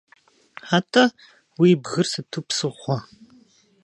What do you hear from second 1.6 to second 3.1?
бгыр сыту псыгъуэ?